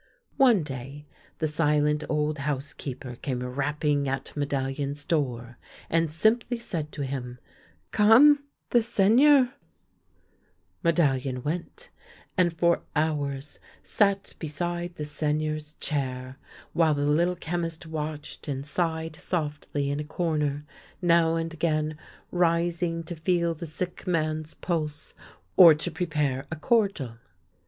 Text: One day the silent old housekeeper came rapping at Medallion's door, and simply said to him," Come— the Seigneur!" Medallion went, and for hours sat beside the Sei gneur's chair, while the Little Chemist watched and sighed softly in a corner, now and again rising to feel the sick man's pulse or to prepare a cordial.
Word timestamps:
One 0.37 0.63
day 0.63 1.05
the 1.37 1.47
silent 1.47 2.03
old 2.09 2.39
housekeeper 2.39 3.17
came 3.17 3.43
rapping 3.43 4.09
at 4.09 4.35
Medallion's 4.35 5.05
door, 5.05 5.59
and 5.91 6.11
simply 6.11 6.57
said 6.57 6.91
to 6.93 7.03
him," 7.05 7.37
Come— 7.91 8.43
the 8.71 8.81
Seigneur!" 8.81 9.53
Medallion 10.83 11.43
went, 11.43 11.91
and 12.35 12.51
for 12.51 12.81
hours 12.95 13.59
sat 13.83 14.33
beside 14.39 14.95
the 14.95 15.05
Sei 15.05 15.33
gneur's 15.33 15.75
chair, 15.75 16.39
while 16.73 16.95
the 16.95 17.05
Little 17.05 17.35
Chemist 17.35 17.85
watched 17.85 18.47
and 18.47 18.65
sighed 18.65 19.15
softly 19.17 19.91
in 19.91 19.99
a 19.99 20.03
corner, 20.03 20.65
now 20.99 21.35
and 21.35 21.53
again 21.53 21.95
rising 22.31 23.03
to 23.03 23.15
feel 23.15 23.53
the 23.53 23.67
sick 23.67 24.07
man's 24.07 24.55
pulse 24.55 25.13
or 25.55 25.75
to 25.75 25.91
prepare 25.91 26.47
a 26.49 26.55
cordial. 26.55 27.17